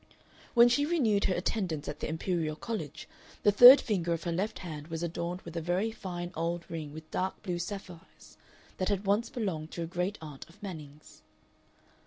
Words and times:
When 0.55 0.67
she 0.67 0.87
renewed 0.87 1.25
her 1.25 1.35
attendance 1.35 1.87
at 1.87 1.99
the 1.99 2.09
Imperial 2.09 2.55
College 2.55 3.07
the 3.43 3.51
third 3.51 3.79
finger 3.79 4.13
of 4.13 4.23
her 4.23 4.31
left 4.31 4.57
hand 4.57 4.87
was 4.87 5.03
adorned 5.03 5.43
with 5.43 5.55
a 5.55 5.61
very 5.61 5.91
fine 5.91 6.31
old 6.33 6.65
ring 6.71 6.91
with 6.91 7.11
dark 7.11 7.43
blue 7.43 7.59
sapphires 7.59 8.35
that 8.77 8.89
had 8.89 9.05
once 9.05 9.29
belonged 9.29 9.69
to 9.73 9.83
a 9.83 9.85
great 9.85 10.17
aunt 10.19 10.49
of 10.49 10.59
Manning's. 10.63 11.21